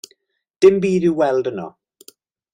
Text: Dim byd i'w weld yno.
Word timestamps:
Dim 0.65 0.79
byd 0.85 1.05
i'w 1.11 1.13
weld 1.21 1.51
yno. 1.53 1.69